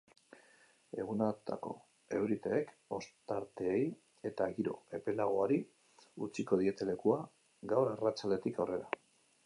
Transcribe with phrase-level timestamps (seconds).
[1.01, 1.73] Egunotako
[2.19, 3.83] euriteek ostarteei
[4.31, 5.61] eta giro epelagoari
[6.29, 7.21] utziko diete lekua
[7.75, 8.95] gaur arratsaldetik aurrera.